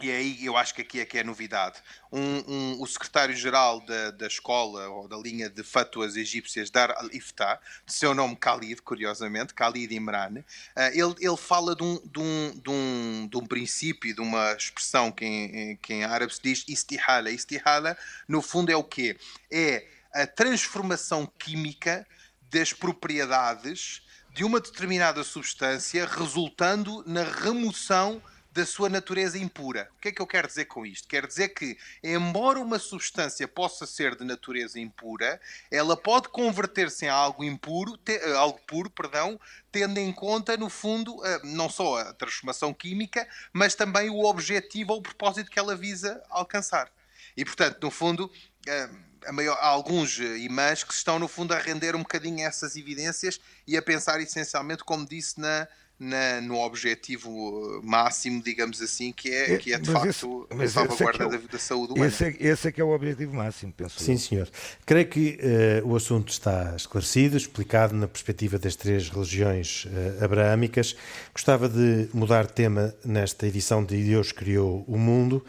[0.00, 1.76] e aí eu acho que aqui é que é novidade.
[2.12, 7.60] Um, um, o secretário-geral da, da escola ou da linha de fatuas egípcias, Dar al-Iftah,
[7.86, 12.60] de seu nome Khalid, curiosamente, Khalid Imran, uh, ele, ele fala de um, de, um,
[12.60, 16.64] de, um, de um princípio, de uma expressão que em, que em árabe se diz
[16.68, 17.30] istihala.
[17.30, 17.96] Istihala,
[18.28, 19.16] no fundo, é o quê?
[19.50, 22.06] É a transformação química
[22.50, 24.02] das propriedades
[24.34, 28.20] de uma determinada substância, resultando na remoção
[28.54, 29.90] da sua natureza impura.
[29.96, 31.08] O que é que eu quero dizer com isto?
[31.08, 35.40] Quero dizer que, embora uma substância possa ser de natureza impura,
[35.72, 39.40] ela pode converter-se em algo impuro, te, eh, algo puro, perdão,
[39.72, 44.92] tendo em conta, no fundo, eh, não só a transformação química, mas também o objetivo
[44.92, 46.88] ou o propósito que ela visa alcançar.
[47.36, 48.30] E, portanto, no fundo,
[48.68, 48.88] eh,
[49.32, 53.74] Maior, há alguns imãs que estão, no fundo, a render um bocadinho essas evidências e
[53.74, 55.66] a pensar essencialmente, como disse, na,
[55.98, 61.24] na, no objetivo máximo, digamos assim, que é, que é de facto esse, a salvaguarda
[61.24, 62.06] é, é o, da, da, saúde humana.
[62.06, 64.18] Esse é, esse é que é o objetivo máximo, penso Sim, eu.
[64.18, 64.50] senhor.
[64.84, 65.38] Creio que
[65.82, 70.96] uh, o assunto está esclarecido, explicado na perspectiva das três religiões uh, abraâmicas.
[71.32, 75.44] Gostava de mudar de tema nesta edição de Deus Criou o Mundo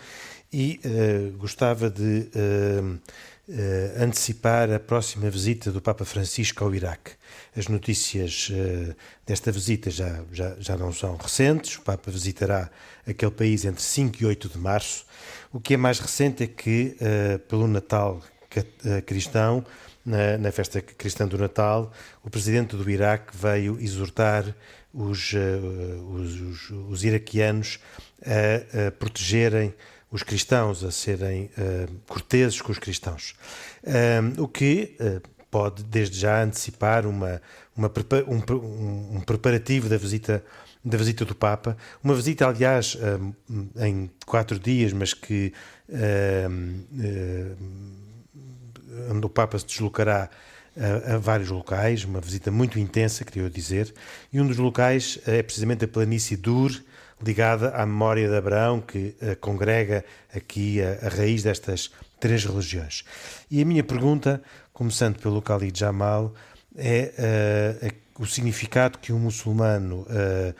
[0.53, 2.29] e uh, gostava de
[3.47, 7.11] uh, antecipar a próxima visita do Papa Francisco ao Iraque.
[7.55, 12.69] As notícias uh, desta visita já, já, já não são recentes, o Papa visitará
[13.07, 15.05] aquele país entre 5 e 8 de março.
[15.51, 18.21] O que é mais recente é que, uh, pelo Natal
[19.05, 19.65] cristão,
[20.05, 21.91] na, na, festa cristã do Natal,
[22.23, 24.45] o presidente do Iraque veio exortar
[24.93, 27.79] os, os, os, os iraquianos
[28.25, 29.73] a, a protegerem
[30.15, 33.35] os cristãos, a serem uh, corteses com os cristãos.
[33.83, 37.41] Uh, o que uh, pode, desde já, antecipar uma,
[37.75, 37.91] uma
[38.25, 40.41] um, um, preparativo da visita,
[40.83, 41.75] da visita do Papa.
[42.01, 42.97] Uma visita, aliás,
[43.77, 45.53] em quatro dias, mas que
[49.09, 50.29] onde o Papa se deslocará
[50.77, 53.93] a, a, vários locais, uma visita muito intensa, queria dizer,
[54.31, 56.71] e um dos locais é precisamente a planície Dur,
[57.23, 63.03] ligada à memória de Abraão, que uh, congrega aqui a, a, raiz destas três religiões.
[63.49, 64.41] E a minha pergunta,
[64.73, 66.33] começando pelo Khalid Jamal,
[66.75, 67.81] é
[68.17, 70.53] uh, o significado que um muçulmano, uh,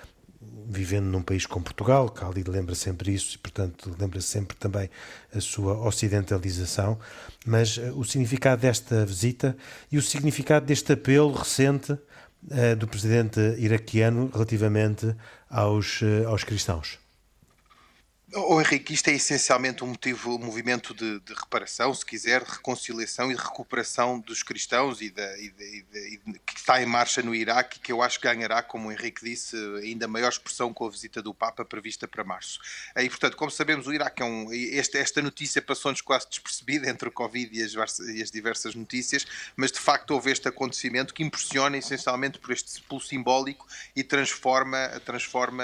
[0.67, 4.89] vivendo num país como Portugal, Khalid lembra sempre isso e, portanto, lembra sempre também
[5.33, 6.97] a sua ocidentalização,
[7.45, 9.55] mas o significado desta visita
[9.91, 11.95] e o significado deste apelo recente
[12.75, 15.15] do presidente iraquiano relativamente
[15.49, 16.99] aos, eh, aos cristãos.
[18.37, 22.51] Oh, Henrique, isto é essencialmente um motivo, um movimento de, de, reparação, se quiser, de
[22.51, 25.53] reconciliação e de recuperação dos cristãos e, de, e,
[26.15, 29.23] e que está em marcha no Iraque, que eu acho que ganhará, como o Henrique
[29.23, 32.59] disse, ainda maior expressão com a visita do Papa prevista para março.
[32.97, 34.51] E, portanto, como sabemos, o Iraque é um.
[34.51, 39.25] Esta, esta notícia passou-nos quase despercebida entre o Covid e as, e as, diversas notícias,
[39.55, 44.89] mas de facto houve este acontecimento que impressiona essencialmente por este pulo simbólico e transforma,
[45.05, 45.63] transforma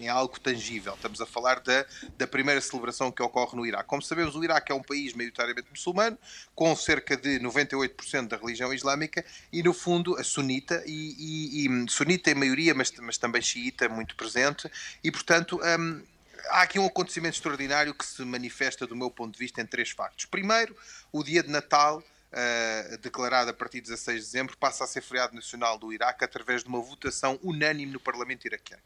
[0.00, 0.94] em algo tangível.
[0.94, 3.88] Estamos a falar da da primeira celebração que ocorre no Iraque.
[3.88, 6.18] Como sabemos, o Iraque é um país maioritariamente muçulmano,
[6.54, 11.90] com cerca de 98% da religião islâmica e, no fundo, a sunita, e, e, e
[11.90, 14.70] sunita em maioria, mas, mas também xiita muito presente,
[15.02, 16.02] e, portanto, um,
[16.50, 19.90] há aqui um acontecimento extraordinário que se manifesta, do meu ponto de vista, em três
[19.90, 20.24] factos.
[20.24, 20.76] Primeiro,
[21.12, 22.02] o dia de Natal.
[22.30, 26.22] Uh, declarado a partir de 16 de dezembro, passa a ser feriado nacional do Iraque
[26.22, 28.82] através de uma votação unânime no Parlamento iraquiano.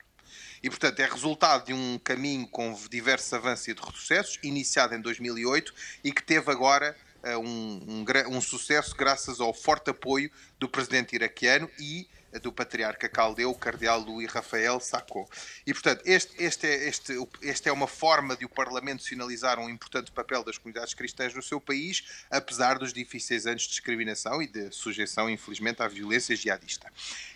[0.62, 5.00] E, portanto, é resultado de um caminho com diversos avanços e de retrocessos, iniciado em
[5.00, 10.68] 2008 e que teve agora uh, um, um, um sucesso graças ao forte apoio do
[10.68, 12.08] presidente iraquiano e
[12.40, 15.28] do patriarca caldeu, o cardeal Luís Rafael Sacco.
[15.66, 19.68] E, portanto, este, este, é, este, este é uma forma de o Parlamento sinalizar um
[19.68, 24.46] importante papel das comunidades cristãs no seu país, apesar dos difíceis anos de discriminação e
[24.46, 26.90] de sujeição, infelizmente, à violência jihadista.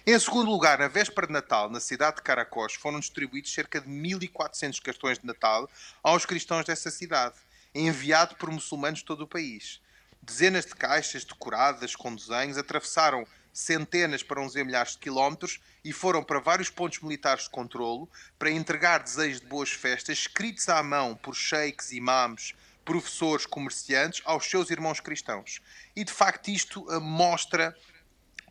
[0.06, 3.88] Em segundo lugar, na véspera de Natal, na cidade de Caracós, foram distribuídos cerca de
[3.88, 5.68] 1.400 cartões de Natal
[6.02, 7.34] aos cristãos dessa cidade,
[7.74, 9.80] enviado por muçulmanos de todo o país.
[10.22, 16.22] Dezenas de caixas decoradas com desenhos atravessaram centenas, para dizer milhares de quilómetros, e foram
[16.22, 18.06] para vários pontos militares de controlo
[18.38, 24.44] para entregar desejos de boas festas, escritos à mão por sheiks, imãs, professores, comerciantes, aos
[24.44, 25.62] seus irmãos cristãos.
[25.96, 27.74] E de facto isto uh, mostra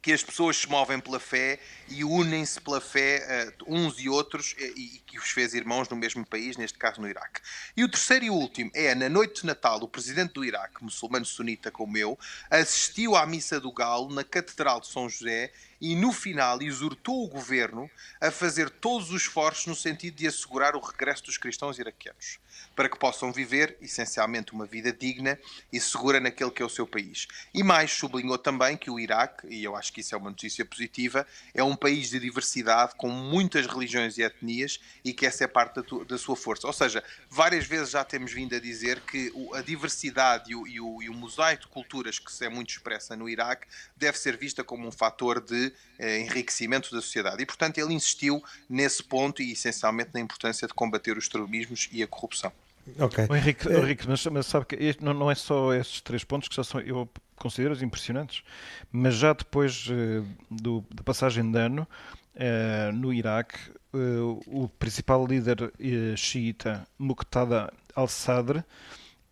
[0.06, 1.58] que as pessoas se movem pela fé
[1.90, 5.90] e unem-se pela fé uh, uns e outros eh, e, e, que os fez irmãos
[5.90, 7.42] no mesmo país, neste caso no Iraque.
[7.76, 11.26] E o terceiro e último é, na noite de Natal, o presidente do Iraque, muçulmano
[11.26, 12.20] sunita como eu,
[12.52, 17.30] assistiu à missa do Galo na Catedral de São José e no final exortou o
[17.30, 17.90] governo
[18.22, 22.40] a fazer todos os esforços no sentido de assegurar o regresso dos cristãos iraquianos
[22.76, 25.40] para que possam viver, essencialmente, uma vida digna
[25.72, 27.28] e segura naquele que é o seu país.
[27.54, 30.66] E mais, sublinhou também que o Iraque, e eu acho que isso é uma notícia
[30.66, 35.48] positiva, é um país de diversidade, com muitas religiões e etnias, e que essa é
[35.48, 36.68] parte da, da sua força.
[36.68, 40.80] Ou seja, várias vezes já temos vindo a dizer que a diversidade e o, e
[40.80, 44.38] o, e o mosaico de culturas que se é muito expressa no Iraque deve ser
[44.38, 45.65] vista como um fator de
[46.00, 47.42] eh, enriquecimento da sociedade.
[47.42, 52.04] E, portanto, ele insistiu nesse ponto e, essencialmente, na importância de combater os extremismos e
[52.04, 52.52] a corrupção.
[53.00, 53.26] Ok.
[53.30, 53.78] O Henrique, é...
[53.78, 56.64] Henrique mas, mas, sabe que este, não, não, é só esses três pontos que já
[56.64, 58.44] são, eu considero impressionantes,
[58.92, 61.88] mas já depois uh, do, da passagem de ano
[62.36, 63.58] uh, no Iraque,
[63.94, 65.72] uh, o principal líder
[66.16, 68.64] xiita, Muqtada al-Sadr,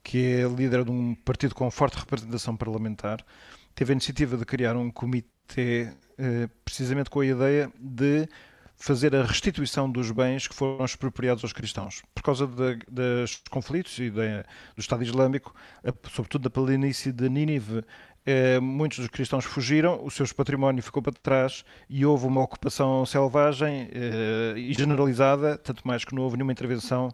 [0.03, 3.23] que é líder de um partido com forte representação parlamentar,
[3.75, 5.93] teve a iniciativa de criar um comitê
[6.63, 8.27] precisamente com a ideia de
[8.75, 12.01] fazer a restituição dos bens que foram expropriados aos cristãos.
[12.13, 14.43] Por causa dos conflitos e de,
[14.75, 15.55] do Estado Islâmico,
[16.11, 17.83] sobretudo da planície de Nínive,
[18.25, 23.05] eh, muitos dos cristãos fugiram, o seu património ficou para trás e houve uma ocupação
[23.05, 27.09] selvagem eh, e generalizada, tanto mais que não houve nenhuma intervenção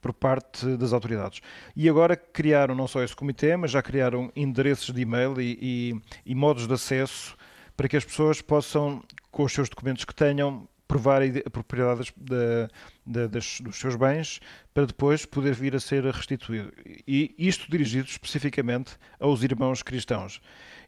[0.00, 1.40] por parte das autoridades.
[1.76, 6.00] E agora criaram não só esse comitê, mas já criaram endereços de e-mail e, e,
[6.24, 7.36] e modos de acesso
[7.80, 12.68] para que as pessoas possam, com os seus documentos que tenham, provar a propriedade de,
[13.06, 14.38] de, das, dos seus bens
[14.74, 16.70] para depois poder vir a ser restituído.
[17.08, 20.42] E isto dirigido especificamente aos irmãos cristãos.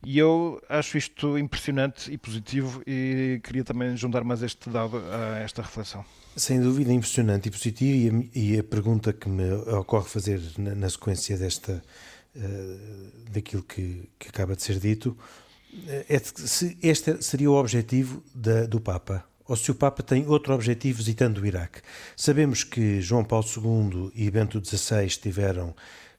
[0.04, 5.38] E eu acho isto impressionante e positivo e queria também juntar mais este dado a
[5.38, 6.04] esta reflexão.
[6.36, 8.22] Sem dúvida, impressionante e positivo.
[8.34, 11.82] E a, e a pergunta que me ocorre fazer na, na sequência desta,
[12.36, 15.16] uh, daquilo que, que, acaba de ser dito
[16.08, 20.54] é se este seria o objetivo da, do Papa ou se o Papa tem outro
[20.54, 21.80] objetivo visitando o Iraque.
[22.16, 25.74] Sabemos que João Paulo II e Bento XVI tiveram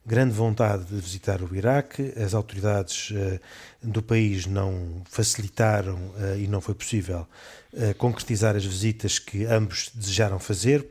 [0.06, 3.40] grande vontade de visitar o Iraque, as autoridades uh,
[3.82, 7.26] do país não facilitaram uh, e não foi possível
[7.74, 10.86] uh, concretizar as visitas que ambos desejaram fazer.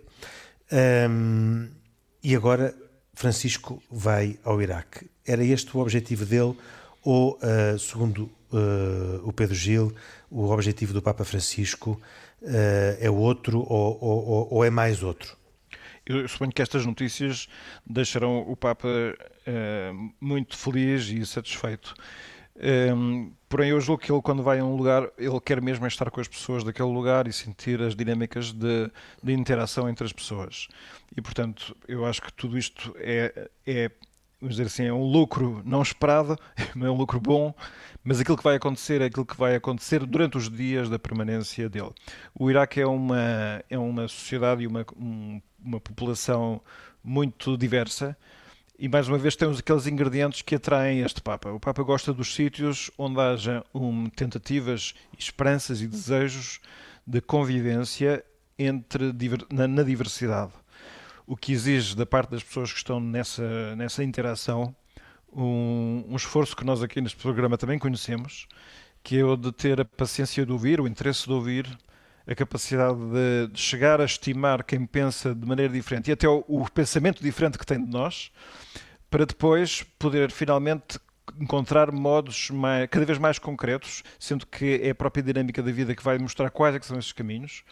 [1.09, 1.69] Um,
[2.25, 2.75] e agora
[3.13, 5.11] Francisco vai ao Iraque.
[5.27, 6.57] Era este o objetivo dele,
[7.05, 7.39] ou,
[7.79, 8.31] segundo
[9.25, 9.95] o Pedro Gil,
[10.31, 12.01] o objetivo do Papa Francisco
[12.43, 15.37] uh, é outro ou, ou, ou, é mais outro?
[16.05, 17.49] Eu suponho que estas notícias
[17.87, 21.95] deixarão o Papa uh, muito feliz e satisfeito.
[22.95, 26.11] Um, porém, eu julgo que ele, quando vai a um lugar, ele quer mesmo estar
[26.11, 28.91] com as pessoas daquele lugar e sentir as dinâmicas de,
[29.23, 30.69] de interação entre as pessoas.
[31.17, 33.91] E, portanto, eu acho que tudo isto é, é
[34.43, 37.55] vamos dizer assim, é um lucro não esperado, é um lucro bom,
[38.03, 41.69] mas aquilo que vai acontecer é aquilo que vai acontecer durante os dias da permanência
[41.69, 41.93] dele.
[42.35, 46.61] O Iraque é uma, é uma sociedade e uma, um, uma população
[47.05, 48.17] muito diversa.
[48.77, 51.53] E mais uma vez temos aqueles ingredientes que atraem este Papa.
[51.53, 56.59] O Papa gosta dos sítios onde haja um, tentativas, esperanças e desejos
[57.07, 58.25] de convivência
[58.59, 59.13] entre,
[59.53, 60.53] na, na diversidade
[61.33, 64.77] o que exige da parte das pessoas que estão nessa, nessa interação
[65.33, 68.47] um, um, esforço que nós aqui neste programa também conhecemos,
[69.03, 71.67] que é o de ter a paciência de ouvir, o interesse de ouvir,
[72.27, 76.71] a capacidade de, chegar a estimar quem pensa de maneira diferente e até o, o
[76.71, 78.31] pensamento diferente que tem de nós,
[79.09, 81.01] para depois poder finalmente
[81.41, 85.95] encontrar modos mais, cada vez mais concretos, sendo que é a própria dinâmica da vida
[85.95, 87.65] que vai mostrar quais é são esses caminhos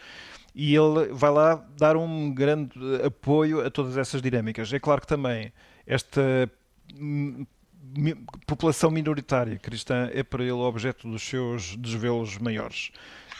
[0.53, 2.73] e ele vai lá dar um grande
[3.05, 4.71] apoio a todas essas dinâmicas.
[4.71, 5.51] É claro que também
[5.85, 6.49] esta
[8.45, 12.91] população minoritária cristã é para ele objeto dos seus desvelos maiores.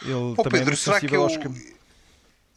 [0.02, 1.24] Ele oh, também Pedro, é será que eu...
[1.24, 1.38] aos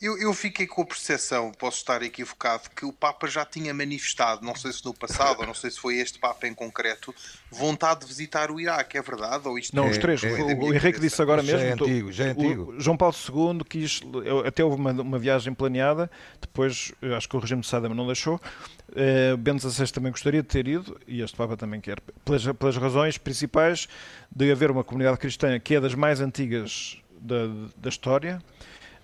[0.01, 4.45] eu, eu fiquei com a percepção, posso estar equivocado, que o Papa já tinha manifestado,
[4.45, 7.15] não sei se no passado ou não sei se foi este Papa em concreto,
[7.51, 9.47] vontade de visitar o Iraque, é verdade?
[9.49, 10.23] Ou isto não, é, os três.
[10.23, 11.59] É, o, o Henrique disse agora mesmo.
[11.59, 12.75] Já é antigo, já é antigo.
[12.79, 14.03] João Paulo II quis,
[14.47, 18.41] até houve uma, uma viagem planeada, depois acho que o regime de Saddam não deixou.
[18.91, 22.77] Uh, Bento XVI também gostaria de ter ido, e este Papa também quer, pelas, pelas
[22.77, 23.89] razões principais
[24.31, 28.43] de haver uma comunidade cristã que é das mais antigas da, da história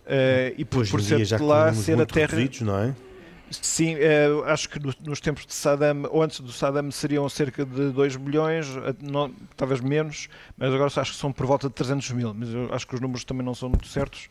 [0.07, 2.37] Uh, e por, por ser de lá ser a terra.
[2.63, 2.95] não é?
[3.51, 7.65] Sim, uh, acho que no, nos tempos de Saddam, ou antes do Saddam, seriam cerca
[7.65, 11.75] de 2 milhões, eh, não, talvez menos, mas agora acho que são por volta de
[11.75, 12.33] 300 mil.
[12.33, 14.29] Mas acho que os números também não são muito certos.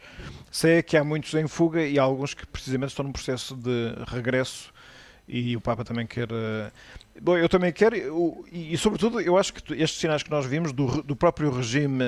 [0.50, 3.94] Sei que há muitos em fuga e há alguns que precisamente estão num processo de
[4.08, 4.72] regresso
[5.28, 6.32] e o Papa também quer.
[6.32, 6.72] Uh...
[7.22, 7.98] Bom, eu também quero,
[8.50, 12.04] e, e sobretudo eu acho que estes sinais que nós vimos do, do próprio regime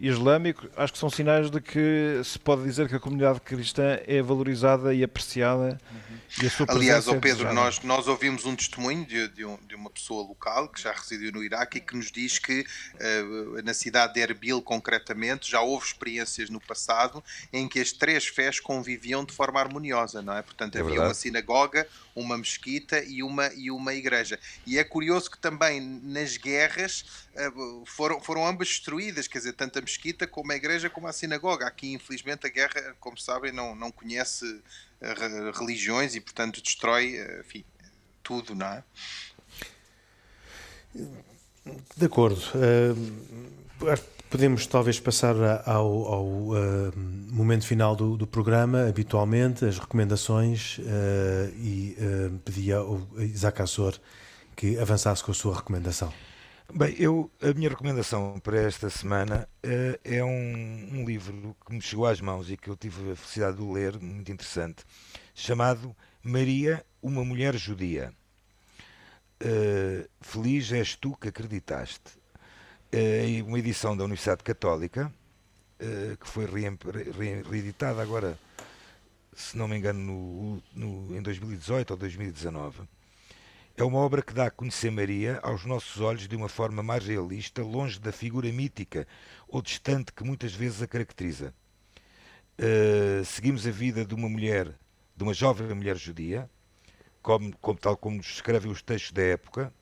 [0.00, 4.22] islâmico, acho que são sinais de que se pode dizer que a comunidade cristã é
[4.22, 5.78] valorizada e apreciada.
[5.92, 6.20] Uhum.
[6.42, 9.74] E a sua Aliás, oh Pedro, nós, nós ouvimos um testemunho de, de, um, de,
[9.74, 13.74] uma pessoa local que já residiu no Iraque e que nos diz que uh, na
[13.74, 17.22] cidade de Erbil, concretamente, já houve experiências no passado
[17.52, 20.40] em que as três fés conviviam de forma harmoniosa, não é?
[20.40, 21.08] Portanto, é havia verdade.
[21.08, 24.38] uma sinagoga, uma mesquita e uma, e uma igreja.
[24.64, 29.78] E é curioso que também nas guerras uh, foram, foram ambas destruídas, quer dizer, tanto
[29.78, 31.66] a mesquita como a igreja como a sinagoga.
[31.66, 34.62] Aqui, infelizmente, a guerra, como sabem, não, não conhece
[35.58, 37.64] religiões e, portanto, destrói enfim,
[38.22, 38.84] tudo, não é?
[41.96, 42.40] De acordo.
[42.54, 45.34] Uh, podemos talvez passar
[45.66, 50.82] ao, ao uh, momento final do, do, programa, habitualmente, as recomendações, uh,
[51.56, 51.96] e
[52.44, 53.98] pedia ao Isaac Assor
[54.54, 56.12] que avançasse com a sua recomendação.
[56.72, 61.82] Bem, eu, a minha recomendação para esta semana uh, é um, um, livro que me
[61.82, 64.84] chegou às mãos e que eu tive a felicidade de ler, muito interessante,
[65.34, 68.14] chamado Maria, uma mulher judia.
[69.42, 72.18] Uh, feliz és tu que acreditaste.
[72.94, 75.12] Uh, uma edição da Universidade Católica,
[76.20, 76.44] que foi
[77.50, 78.38] reeditada agora,
[79.34, 82.82] se não me engano, no, no, em 2018 ou 2019
[83.82, 87.06] é uma obra que dá a conhecer Maria aos nossos olhos de uma forma mais
[87.06, 89.06] realista, longe da figura mítica
[89.48, 91.54] ou distante que muitas vezes a caracteriza.
[92.58, 94.74] Uh, seguimos a vida de uma mulher,
[95.16, 96.50] de uma jovem mulher judia,
[97.22, 99.72] como, como tal como nos escrevem os textos da época,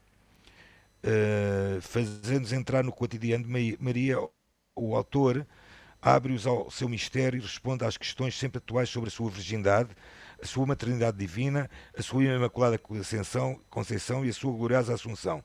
[1.03, 4.17] uh, fazendo-nos entrar no cotidiano de Maria.
[4.77, 5.45] O autor
[6.01, 9.91] abre-os ao seu mistério e responde às questões sempre atuais sobre a sua virgindade,
[10.43, 15.43] a sua maternidade divina, a sua imaculada conceição, conceição e a sua gloriosa assunção.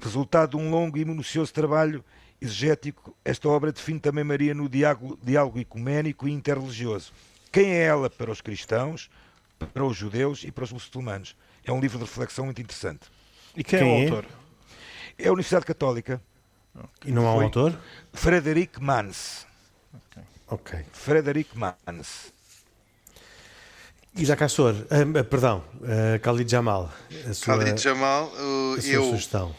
[0.00, 2.04] Resultado de um longo e minucioso trabalho
[2.40, 7.12] exegético, esta obra define também Maria no diálogo, diálogo ecuménico e interreligioso.
[7.50, 9.10] Quem é ela para os cristãos,
[9.72, 11.36] para os judeus e para os muçulmanos?
[11.64, 13.06] É um livro de reflexão muito interessante.
[13.56, 14.30] E quem, quem é o autor?
[15.18, 16.20] É a Universidade Católica.
[16.74, 17.10] Okay.
[17.10, 17.78] E não há um autor?
[18.12, 19.46] Frederic Mans.
[19.94, 20.22] Ok.
[20.48, 20.84] okay.
[20.92, 22.32] Frederic Mans.
[24.14, 26.92] Isaac Assor, uh, perdão, uh, Khalid Jamal.
[27.28, 28.30] A sua, Khalid Jamal,
[28.76, 29.56] a sua eu, sugestão.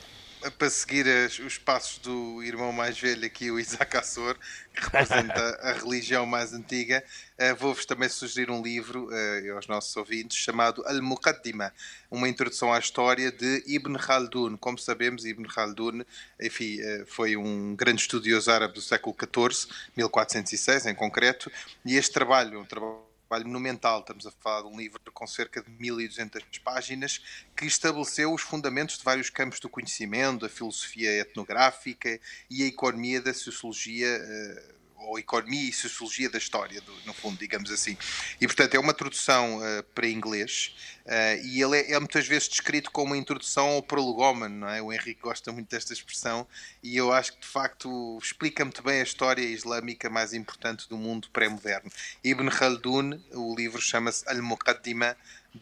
[0.60, 4.38] para seguir as, os passos do irmão mais velho aqui, o Isaac Assor,
[4.76, 7.04] que representa a religião mais antiga,
[7.40, 11.74] uh, vou-vos também sugerir um livro uh, aos nossos ouvintes chamado Al-Muqaddima,
[12.12, 14.56] uma introdução à história de Ibn Khaldun.
[14.58, 16.04] Como sabemos, Ibn Khaldun
[16.40, 21.52] enfim, uh, foi um grande estudioso árabe do século XIV, 1406 em concreto,
[21.84, 24.00] e este trabalho, um trabalho trabalho monumental.
[24.00, 27.20] Estamos a falar de um livro com cerca de 1200 páginas
[27.56, 32.20] que estabeleceu os fundamentos de vários campos do conhecimento, a filosofia etnográfica
[32.50, 37.38] e a economia da sociologia uh, ou economia e sociologia da história, do, no fundo,
[37.38, 37.98] digamos assim.
[38.40, 40.76] E, portanto, é uma tradução uh, para inglês
[41.06, 44.82] uh, e ele é, é, muitas vezes descrito como uma introdução ao prolegómeno, não é?
[44.82, 46.48] O Henrique gosta muito desta expressão
[46.82, 50.98] e eu acho que, de facto, explica muito bem a história islâmica mais importante do
[50.98, 51.92] mundo pré-moderno.
[52.24, 55.16] Ibn Khaldun, o livro chama-se Al-Muqaddima,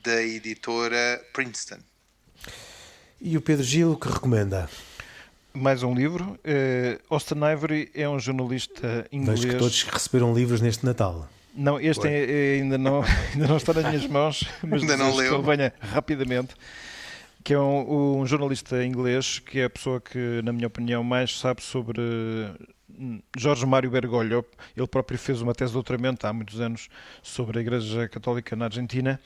[0.03, 1.79] da editora Princeton.
[3.19, 4.69] E o Pedro Gil, que recomenda?
[5.53, 6.39] Mais um livro.
[6.39, 9.41] Uh, Austin Ivory é um jornalista inglês.
[9.41, 11.27] Vejo que todos receberam livros neste Natal.
[11.53, 15.15] Não, este é, é, ainda, não, ainda não está nas minhas mãos, mas ainda não
[15.15, 15.41] leu.
[15.41, 16.55] venha rapidamente.
[17.43, 21.39] Que é um, um, jornalista inglês, que é a pessoa que, na minha opinião, mais
[21.39, 21.99] sabe sobre
[22.89, 24.45] hum, Jorge Mário Bergoglio.
[24.77, 26.87] Ele próprio fez uma tese de doutoramento há muitos anos
[27.23, 29.19] sobre a Igreja Católica na Argentina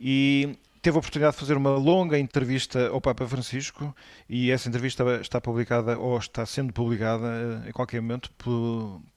[0.00, 3.94] e teve a oportunidade de fazer uma longa entrevista ao Papa Francisco
[4.28, 7.28] e essa entrevista está publicada ou está sendo publicada
[7.64, 8.32] eh, em qualquer momento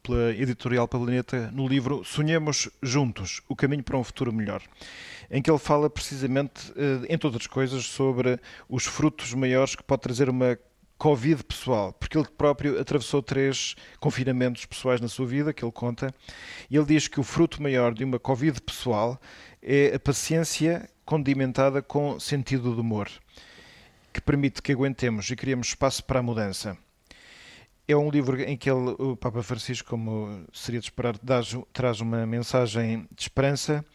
[0.04, 4.62] pela editorial Planeta no livro Sonhemos Juntos, o caminho para um futuro melhor,
[5.32, 8.40] em que ele fala precisamente, eh, entre outras coisas, sobre
[8.70, 10.60] os frutos maiores que pode trazer uma
[11.00, 16.14] Covid pessoal, porque ele próprio atravessou três confinamentos pessoais na sua vida, que ele conta,
[16.70, 19.20] e ele diz que o fruto maior de uma Covid pessoal
[19.62, 23.10] é a paciência condimentada com sentido de humor,
[24.12, 26.78] que permite que aguentemos e criemos espaço para a mudança.
[27.88, 31.16] É um livro em que ele, o Papa Francisco, como seria de esperar,
[31.72, 33.86] traz uma mensagem de esperança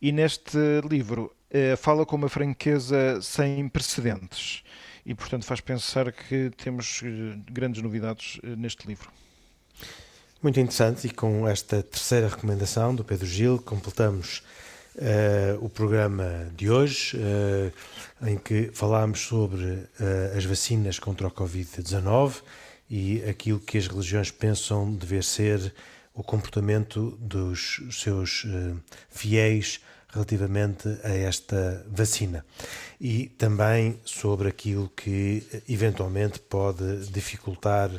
[0.00, 0.56] e neste
[0.88, 4.62] livro eh, fala com uma franqueza sem precedentes
[5.04, 9.10] e, portanto, faz pensar que temos eh, grandes novidades eh, neste livro.
[10.40, 14.42] Muito interessante, e com esta terceira recomendação do Pedro Gil, completamos
[15.00, 21.30] uh, o programa de hoje, uh, em que falámos sobre uh, as vacinas contra o
[21.30, 22.42] Covid-19
[22.88, 25.72] e aquilo que as religiões pensam dever ser
[26.12, 28.44] o comportamento dos seus
[29.08, 32.44] fiéis relativamente a esta vacina
[33.00, 37.90] e também sobre aquilo que eventualmente pode dificultar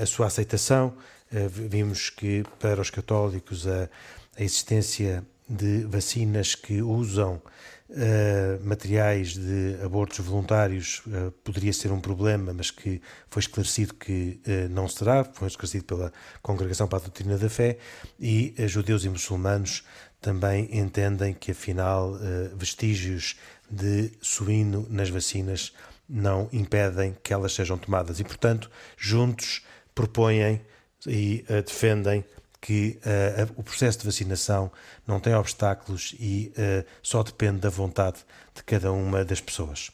[0.00, 0.94] a sua aceitação.
[1.30, 3.90] Vimos que para os católicos a,
[4.38, 5.22] a existência
[5.52, 7.40] de vacinas que usam
[7.94, 14.40] Uh, materiais de abortos voluntários uh, poderia ser um problema, mas que foi esclarecido que
[14.46, 17.76] uh, não será, foi esclarecido pela Congregação para a Doutrina da Fé,
[18.18, 19.84] e judeus e muçulmanos
[20.22, 22.18] também entendem que, afinal,
[22.56, 23.36] vestígios
[23.70, 25.74] de suíno nas vacinas
[26.08, 28.20] não impedem que elas sejam tomadas.
[28.20, 30.62] E, portanto, juntos propõem
[31.06, 32.24] e defendem
[32.62, 34.70] que uh, o processo de vacinação
[35.04, 38.18] não tem obstáculos e uh, só depende da vontade
[38.54, 39.90] de cada uma das pessoas.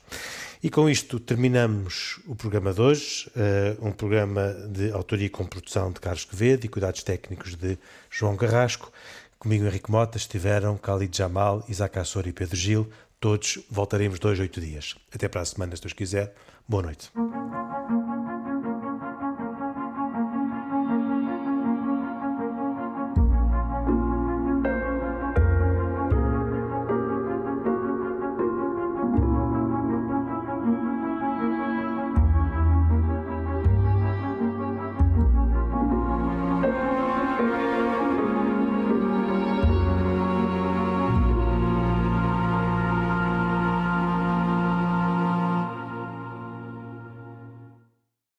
[0.63, 5.91] E com isto terminamos o programa de hoje, uh, um programa de autoria com produção
[5.91, 7.79] de Carlos Quevedo e cuidados técnicos de
[8.11, 8.93] João Carrasco.
[9.39, 12.91] Comigo Henrique Mota estiveram Khalid Jamal, Isaac Assor e Pedro Gil.
[13.19, 14.95] Todos voltaremos dois, oito dias.
[15.13, 16.35] Até para a semana, se Deus quiser.
[16.69, 17.11] Boa noite.